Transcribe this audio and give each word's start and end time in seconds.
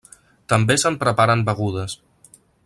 També 0.53 0.77
se'n 0.83 0.97
preparen 1.03 1.45
begudes. 1.51 1.99